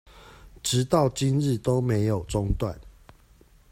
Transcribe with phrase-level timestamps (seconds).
[0.63, 2.81] 直到今日都沒有中斷